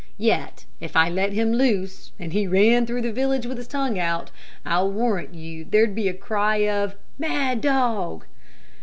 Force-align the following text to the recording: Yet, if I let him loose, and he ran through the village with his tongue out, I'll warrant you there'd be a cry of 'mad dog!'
Yet, 0.17 0.65
if 0.79 0.95
I 0.95 1.09
let 1.11 1.33
him 1.33 1.53
loose, 1.53 2.11
and 2.17 2.33
he 2.33 2.47
ran 2.47 2.87
through 2.87 3.03
the 3.03 3.11
village 3.13 3.45
with 3.45 3.59
his 3.59 3.67
tongue 3.67 3.99
out, 3.99 4.31
I'll 4.65 4.89
warrant 4.89 5.35
you 5.35 5.63
there'd 5.63 5.93
be 5.93 6.07
a 6.07 6.13
cry 6.15 6.67
of 6.67 6.95
'mad 7.19 7.61
dog!' 7.61 8.25